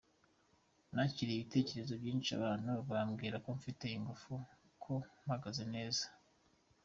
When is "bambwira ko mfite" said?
2.89-3.85